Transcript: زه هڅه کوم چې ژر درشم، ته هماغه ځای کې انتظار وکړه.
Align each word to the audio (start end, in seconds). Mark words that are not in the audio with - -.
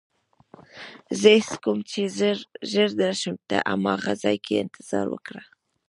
زه 1.19 1.29
هڅه 1.37 1.55
کوم 1.63 1.79
چې 1.89 2.01
ژر 2.71 2.89
درشم، 3.01 3.35
ته 3.49 3.57
هماغه 3.71 4.13
ځای 4.23 4.37
کې 4.45 4.61
انتظار 4.63 5.05
وکړه. 5.11 5.43